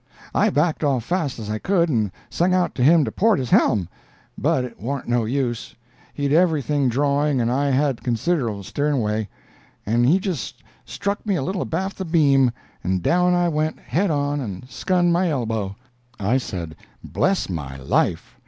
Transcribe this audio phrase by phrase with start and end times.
[0.33, 3.51] I backed off fast as I could, and sung out to him to port his
[3.51, 3.87] helm,
[4.35, 5.75] but it warn't no use;
[6.15, 9.29] he'd everything drawing and I had considerable sternway,
[9.85, 12.49] and he just struck me a little abaft the beam,
[12.83, 15.75] and down I went, head on, and skunned my elbow!"
[16.19, 18.39] I said, "Bless my life!"